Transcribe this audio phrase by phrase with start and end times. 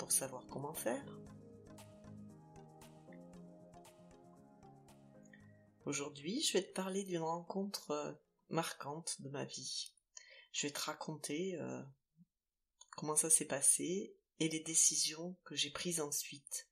[0.00, 1.04] pour savoir comment faire.
[5.84, 8.14] Aujourd'hui, je vais te parler d'une rencontre euh,
[8.48, 9.92] marquante de ma vie.
[10.52, 11.82] Je vais te raconter euh,
[12.92, 16.66] comment ça s'est passé et les décisions que j'ai prises ensuite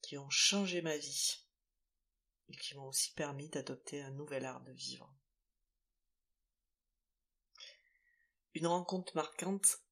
[0.00, 1.46] qui ont changé ma vie
[2.48, 5.14] et qui m'ont aussi permis d'adopter un nouvel art de vivre.
[8.54, 9.82] Une rencontre marquante,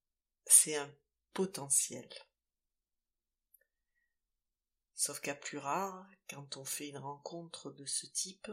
[0.46, 0.90] c'est un
[1.34, 2.08] potentiel.
[5.00, 8.50] Sauf qu'à plus rare, quand on fait une rencontre de ce type,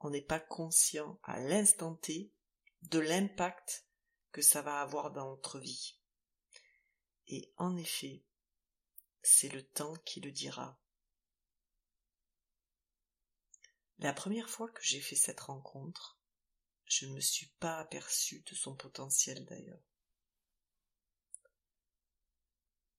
[0.00, 2.32] on n'est pas conscient à l'instant T
[2.80, 3.86] de l'impact
[4.30, 5.98] que ça va avoir dans notre vie.
[7.26, 8.24] Et en effet,
[9.22, 10.80] c'est le temps qui le dira.
[13.98, 16.18] La première fois que j'ai fait cette rencontre,
[16.86, 19.84] je ne me suis pas aperçu de son potentiel d'ailleurs.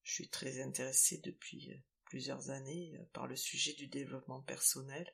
[0.04, 5.12] Je suis très intéressé depuis euh, plusieurs années euh, par le sujet du développement personnel.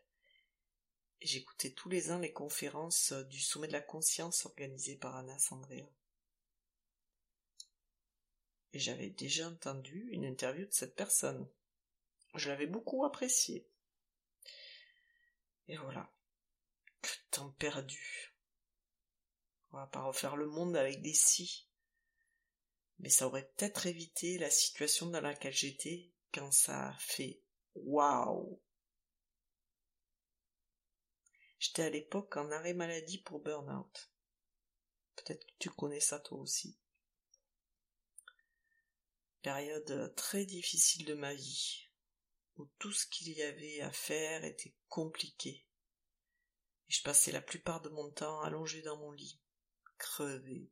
[1.20, 5.38] J'écoutais tous les ans les conférences euh, du sommet de la conscience organisées par Anna
[5.38, 5.88] Sandrea.
[8.72, 11.48] Et j'avais déjà entendu une interview de cette personne.
[12.34, 13.66] Je l'avais beaucoup appréciée.
[15.68, 16.10] Et voilà.
[17.02, 18.34] Que temps perdu.
[19.72, 21.68] On va pas refaire le monde avec des si.
[22.98, 27.40] Mais ça aurait peut-être évité la situation dans laquelle j'étais quand ça fait
[27.74, 28.60] waouh.
[31.58, 34.10] J'étais à l'époque en arrêt maladie pour burn-out.
[35.16, 36.78] Peut-être que tu connais ça toi aussi.
[39.42, 41.88] Période très difficile de ma vie,
[42.56, 45.66] où tout ce qu'il y avait à faire était compliqué.
[46.88, 49.40] Et je passais la plupart de mon temps allongé dans mon lit,
[49.98, 50.70] crevé,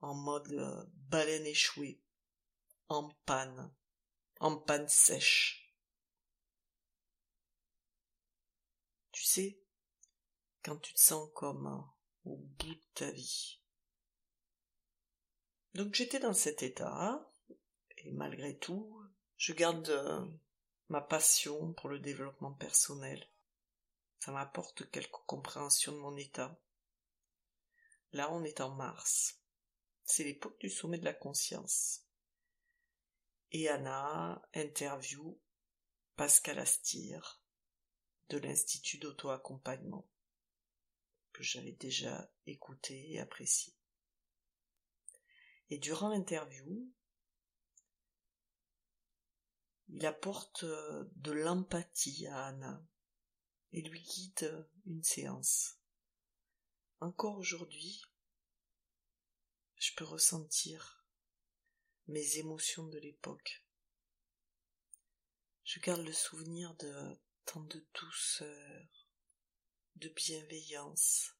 [0.00, 2.00] en mode euh, baleine échouée,
[2.88, 3.74] en panne,
[4.44, 5.74] en panne sèche.
[9.10, 9.58] Tu sais,
[10.62, 11.90] quand tu te sens comme
[12.26, 13.58] au bout de ta vie.
[15.72, 17.26] Donc j'étais dans cet état,
[17.96, 19.02] et malgré tout,
[19.38, 20.26] je garde euh,
[20.90, 23.26] ma passion pour le développement personnel.
[24.18, 26.60] Ça m'apporte quelque compréhension de mon état.
[28.12, 29.40] Là, on est en mars.
[30.04, 32.03] C'est l'époque du sommet de la conscience.
[33.56, 35.40] Et Anna interview
[36.16, 37.40] Pascal Astir
[38.28, 40.10] de l'Institut d'auto-accompagnement
[41.32, 43.72] que j'avais déjà écouté et apprécié.
[45.70, 46.92] Et durant l'interview,
[49.86, 52.84] il apporte euh, de l'empathie à Anna
[53.70, 55.78] et lui guide une séance.
[56.98, 58.02] Encore aujourd'hui,
[59.76, 61.03] je peux ressentir
[62.08, 63.64] mes émotions de l'époque.
[65.64, 69.08] Je garde le souvenir de tant de douceur,
[69.96, 71.34] de bienveillance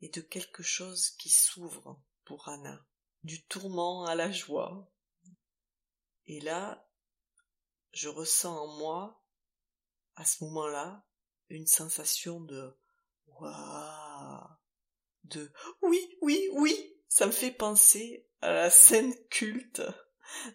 [0.00, 2.86] et de quelque chose qui s'ouvre pour Anna
[3.24, 4.90] du tourment à la joie.
[6.26, 6.88] Et là,
[7.92, 9.24] je ressens en moi,
[10.16, 11.06] à ce moment-là,
[11.48, 12.76] une sensation de
[13.26, 14.48] waouh,
[15.24, 15.52] de
[15.82, 19.82] oui, oui, oui, ça me fait penser à la scène culte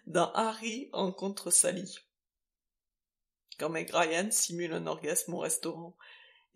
[0.08, 2.00] dans Harry rencontre Sally.
[3.60, 5.96] Quand Meg Ryan simule un orgasme au restaurant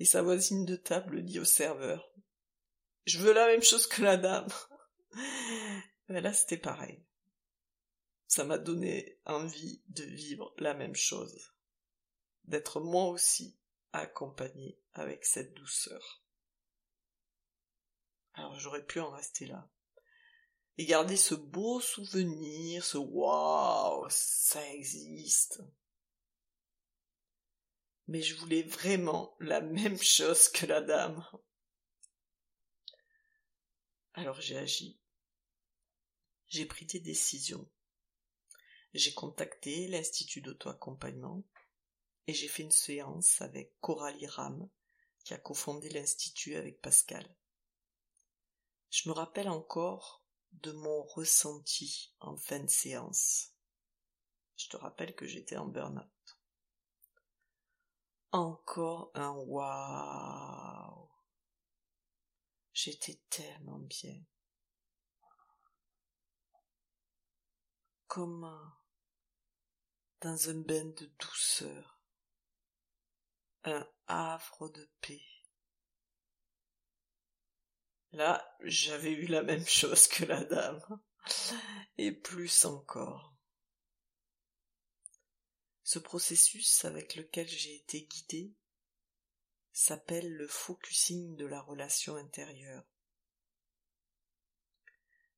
[0.01, 2.13] et sa voisine de table dit au serveur
[3.05, 4.49] Je veux la même chose que la dame.
[6.09, 7.05] Mais là, c'était pareil.
[8.27, 11.55] Ça m'a donné envie de vivre la même chose.
[12.43, 13.57] D'être moi aussi
[13.93, 16.25] accompagné avec cette douceur.
[18.34, 19.71] Alors j'aurais pu en rester là.
[20.78, 25.63] Et garder ce beau souvenir, ce waouh, ça existe.
[28.09, 31.24] Mais je voulais vraiment la même chose que la dame.
[34.15, 35.03] Alors j'ai agi
[36.53, 37.66] j'ai pris des décisions.
[38.92, 41.42] J'ai contacté l'Institut d'auto-accompagnement
[42.27, 44.69] et j'ai fait une séance avec Coralie Ram,
[45.24, 47.27] qui a cofondé l'Institut avec Pascal.
[48.91, 50.22] Je me rappelle encore
[50.53, 53.53] de mon ressenti en fin de séance.
[54.57, 56.39] Je te rappelle que j'étais en burn-out.
[58.31, 61.10] Encore un waouh.
[62.72, 64.25] J'étais tellement bien.
[68.07, 68.72] Comme
[70.21, 72.01] dans un bain de douceur.
[73.65, 75.32] Un havre de paix.
[78.12, 81.00] Là, j'avais eu la même chose que la dame,
[81.97, 83.34] et plus encore.
[85.82, 88.54] Ce processus avec lequel j'ai été guidée
[89.72, 92.84] s'appelle le focusing de la relation intérieure.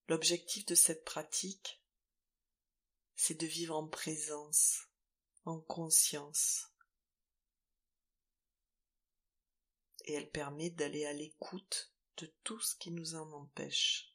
[0.08, 1.80] L'objectif de cette pratique,
[3.14, 4.88] c'est de vivre en présence,
[5.44, 6.72] en conscience.
[10.06, 14.14] Et elle permet d'aller à l'écoute de tout ce qui nous en empêche.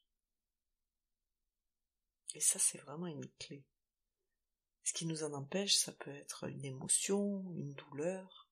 [2.36, 3.66] Et ça, c'est vraiment une clé.
[4.84, 8.50] Ce qui nous en empêche, ça peut être une émotion, une douleur,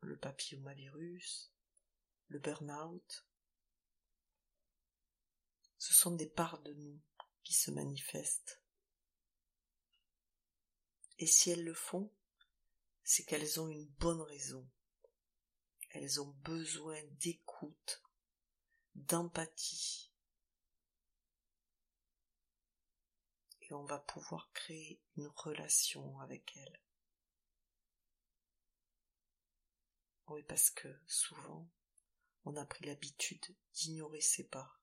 [0.00, 1.52] le papillomavirus,
[2.28, 3.26] le burn-out.
[5.78, 7.00] Ce sont des parts de nous
[7.42, 8.62] qui se manifestent.
[11.18, 12.12] Et si elles le font,
[13.04, 14.68] c'est qu'elles ont une bonne raison.
[15.90, 18.02] Elles ont besoin d'écoute,
[19.12, 20.10] d'empathie.
[23.60, 26.80] Et on va pouvoir créer une relation avec elle.
[30.28, 31.68] Oui, parce que souvent,
[32.46, 34.82] on a pris l'habitude d'ignorer ses parts.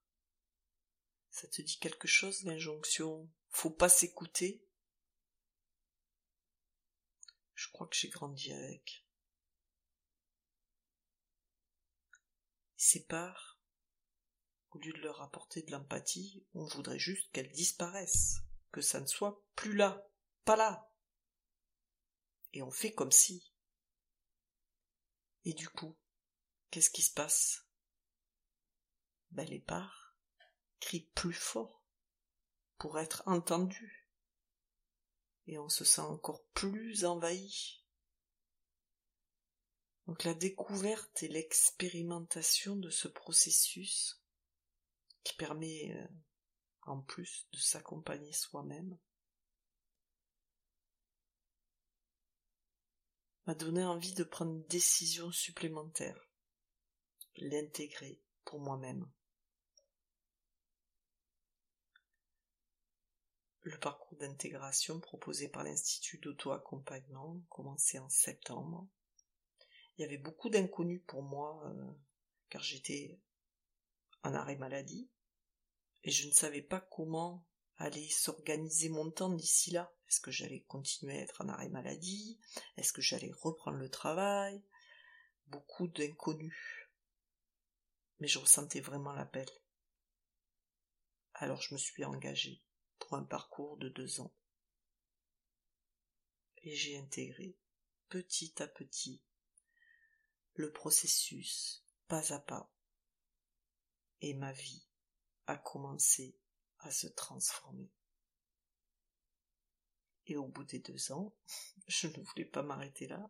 [1.31, 3.27] Ça te dit quelque chose, l'injonction?
[3.49, 4.63] Faut pas s'écouter?
[7.55, 9.07] Je crois que j'ai grandi avec.
[12.77, 13.58] Ces parts,
[14.71, 19.07] au lieu de leur apporter de l'empathie, on voudrait juste qu'elles disparaissent, que ça ne
[19.07, 20.07] soit plus là,
[20.45, 20.91] pas là.
[22.53, 23.53] Et on fait comme si.
[25.45, 25.97] Et du coup,
[26.69, 27.65] qu'est-ce qui se passe?
[29.31, 30.15] Ben les parts
[30.79, 31.83] crient plus fort
[32.77, 34.09] pour être entendues.
[35.47, 37.83] Et on se sent encore plus envahi.
[40.07, 44.18] Donc la découverte et l'expérimentation de ce processus
[45.23, 46.07] qui permet euh,
[46.83, 48.97] en plus de s'accompagner soi-même,
[53.45, 56.29] m'a donné envie de prendre une décision supplémentaire,
[57.37, 59.09] l'intégrer pour moi-même.
[63.61, 68.87] Le parcours d'intégration proposé par l'Institut d'auto-accompagnement commençait en septembre.
[69.97, 71.91] Il y avait beaucoup d'inconnus pour moi, euh,
[72.49, 73.19] car j'étais
[74.23, 75.09] en arrêt maladie,
[76.03, 77.45] et je ne savais pas comment
[77.77, 79.93] allait s'organiser mon temps d'ici là.
[80.07, 82.39] Est-ce que j'allais continuer à être en arrêt maladie?
[82.77, 84.61] Est-ce que j'allais reprendre le travail?
[85.47, 86.89] Beaucoup d'inconnus.
[88.19, 89.47] Mais je ressentais vraiment l'appel.
[91.33, 92.61] Alors je me suis engagée
[92.97, 94.33] pour un parcours de deux ans.
[96.63, 97.55] Et j'ai intégré
[98.09, 99.21] petit à petit
[100.55, 102.69] le processus, pas à pas,
[104.21, 104.85] et ma vie
[105.47, 106.37] a commencé
[106.79, 107.91] à se transformer.
[110.27, 111.33] Et au bout des deux ans,
[111.87, 113.29] je ne voulais pas m'arrêter là.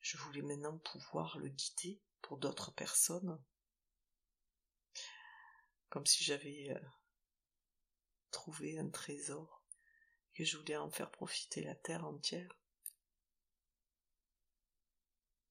[0.00, 3.40] Je voulais maintenant pouvoir le guider pour d'autres personnes.
[5.88, 6.88] Comme si j'avais euh,
[8.30, 9.64] trouvé un trésor
[10.34, 12.58] que je voulais en faire profiter la terre entière.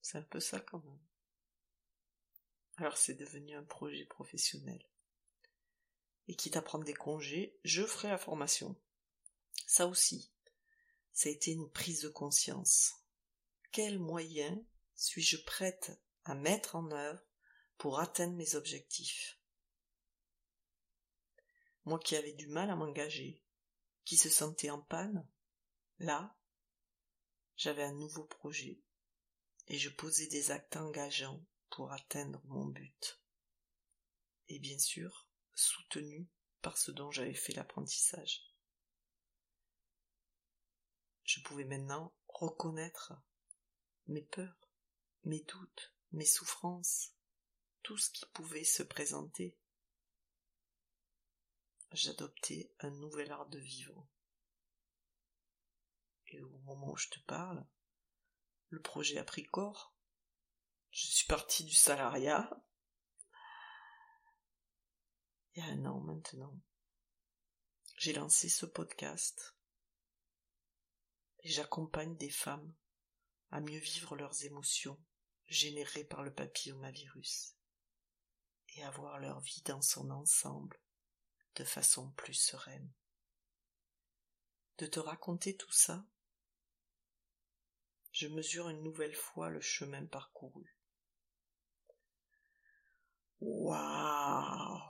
[0.00, 1.07] C'est un peu ça quand même.
[2.80, 4.80] Alors c'est devenu un projet professionnel.
[6.28, 8.80] Et quitte à prendre des congés, je ferai la formation.
[9.66, 10.30] Ça aussi,
[11.10, 12.94] ça a été une prise de conscience.
[13.72, 14.56] Quels moyens
[14.94, 17.20] suis-je prête à mettre en œuvre
[17.78, 19.40] pour atteindre mes objectifs?
[21.84, 23.42] Moi qui avais du mal à m'engager,
[24.04, 25.26] qui se sentait en panne,
[25.98, 26.36] là,
[27.56, 28.78] j'avais un nouveau projet
[29.66, 33.20] et je posais des actes engageants pour atteindre mon but.
[34.48, 36.28] Et bien sûr, soutenu
[36.62, 38.42] par ce dont j'avais fait l'apprentissage.
[41.24, 43.12] Je pouvais maintenant reconnaître
[44.06, 44.70] mes peurs,
[45.24, 47.12] mes doutes, mes souffrances,
[47.82, 49.56] tout ce qui pouvait se présenter.
[51.92, 54.06] J'adoptais un nouvel art de vivre.
[56.28, 57.66] Et au moment où je te parle,
[58.68, 59.94] le projet a pris corps.
[61.00, 62.50] Je suis partie du salariat.
[65.54, 66.60] Il y a un an maintenant.
[67.98, 69.54] j'ai lancé ce podcast
[71.44, 72.74] et j'accompagne des femmes
[73.52, 74.98] à mieux vivre leurs émotions
[75.46, 77.54] générées par le papillomavirus
[78.70, 80.80] et à voir leur vie dans son ensemble
[81.54, 82.92] de façon plus sereine.
[84.78, 86.04] De te raconter tout ça,
[88.10, 90.77] je mesure une nouvelle fois le chemin parcouru.
[93.40, 94.80] Waouh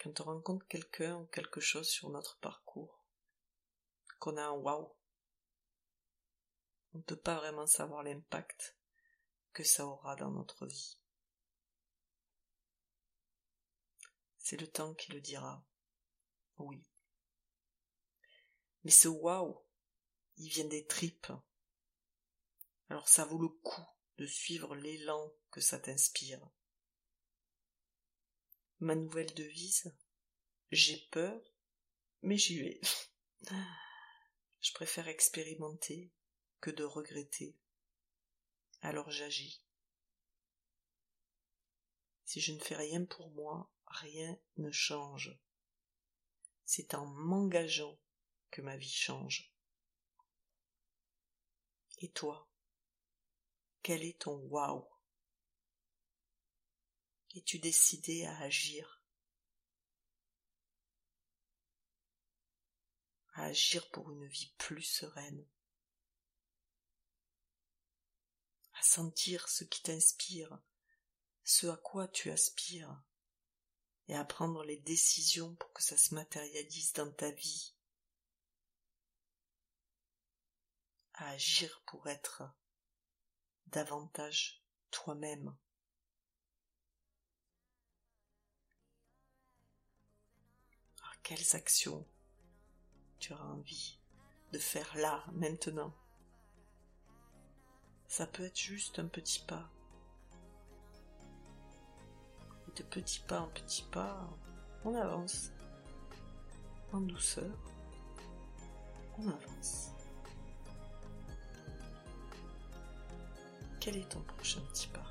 [0.00, 3.06] Quand on rencontre quelqu'un ou quelque chose sur notre parcours,
[4.18, 4.92] qu'on a un waouh,
[6.92, 8.76] on ne peut pas vraiment savoir l'impact
[9.52, 10.98] que ça aura dans notre vie.
[14.38, 15.64] C'est le temps qui le dira.
[16.58, 16.82] Oui.
[18.84, 19.64] Mais ce waouh,
[20.36, 21.32] il vient des tripes.
[22.92, 23.86] Alors ça vaut le coup
[24.18, 26.46] de suivre l'élan que ça t'inspire.
[28.80, 29.96] Ma nouvelle devise,
[30.70, 31.40] j'ai peur,
[32.20, 32.80] mais j'y vais.
[34.60, 36.12] Je préfère expérimenter
[36.60, 37.56] que de regretter.
[38.82, 39.64] Alors j'agis.
[42.26, 45.34] Si je ne fais rien pour moi, rien ne change.
[46.66, 47.98] C'est en m'engageant
[48.50, 49.50] que ma vie change.
[51.96, 52.51] Et toi,
[53.82, 54.86] quel est ton waouh
[57.34, 59.02] Es-tu décidé à agir?
[63.34, 65.48] À agir pour une vie plus sereine.
[68.74, 70.58] À sentir ce qui t'inspire,
[71.42, 73.02] ce à quoi tu aspires.
[74.08, 77.72] Et à prendre les décisions pour que ça se matérialise dans ta vie,
[81.14, 82.42] à agir pour être
[83.68, 85.54] davantage toi-même.
[91.22, 92.04] quelles actions
[93.20, 93.96] tu auras envie
[94.52, 95.94] de faire là, maintenant
[98.08, 99.70] Ça peut être juste un petit pas
[102.76, 104.28] de petit pas en petit pas,
[104.84, 105.50] on avance.
[106.92, 107.56] En douceur,
[109.18, 109.91] on avance.
[113.84, 115.02] Quel est ton prochain petit pas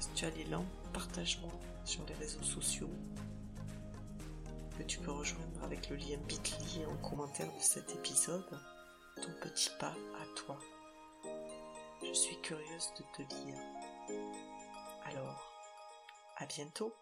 [0.00, 1.52] Si tu as l'élan, partage-moi
[1.84, 2.88] sur les réseaux sociaux
[4.78, 8.58] que tu peux rejoindre avec le lien bit.ly en commentaire de cet épisode,
[9.16, 10.58] ton petit pas à toi.
[12.02, 13.58] Je suis curieuse de te lire.
[15.04, 15.52] Alors,
[16.38, 16.94] à bientôt